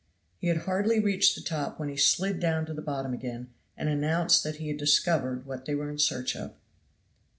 [0.39, 3.87] He had hardly reached the top when he slid down to the bottom again and
[3.87, 6.55] announced that he had discovered what they were in search of.